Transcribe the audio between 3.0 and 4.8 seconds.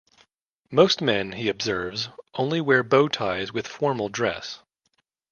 ties with formal dress.